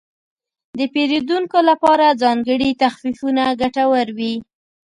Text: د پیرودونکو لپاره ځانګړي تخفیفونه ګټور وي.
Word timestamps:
د 0.77 0.79
پیرودونکو 0.93 1.59
لپاره 1.69 2.17
ځانګړي 2.21 2.69
تخفیفونه 2.83 3.43
ګټور 3.61 4.07
وي. 4.17 4.35